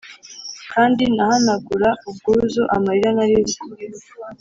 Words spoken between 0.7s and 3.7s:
kandi nahanagura ubwuzu amarira narize.